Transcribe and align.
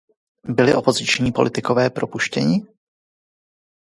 Byli 0.49 0.75
opoziční 0.75 1.31
politikové 1.31 1.89
propuštěni? 1.89 2.65